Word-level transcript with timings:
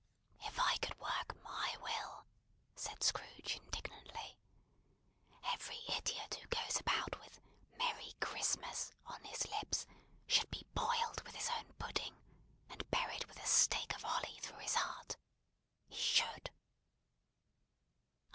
If 0.39 0.59
I 0.59 0.77
could 0.77 0.99
work 0.99 1.39
my 1.43 1.77
will," 1.79 2.25
said 2.75 3.03
Scrooge 3.03 3.55
indignantly, 3.57 4.35
"every 5.43 5.79
idiot 5.89 6.33
who 6.41 6.47
goes 6.47 6.79
about 6.79 7.19
with 7.19 7.39
'Merry 7.77 8.13
Christmas' 8.19 8.91
on 9.05 9.23
his 9.25 9.45
lips, 9.45 9.85
should 10.25 10.49
be 10.49 10.65
boiled 10.73 11.21
with 11.21 11.35
his 11.35 11.51
own 11.51 11.71
pudding, 11.73 12.17
and 12.67 12.89
buried 12.89 13.25
with 13.25 13.37
a 13.37 13.45
stake 13.45 13.93
of 13.93 14.01
holly 14.01 14.39
through 14.41 14.57
his 14.61 14.73
heart. 14.73 15.17
He 15.87 15.97
should!" 15.99 16.49